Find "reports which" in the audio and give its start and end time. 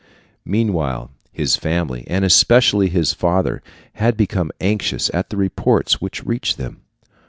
5.37-6.25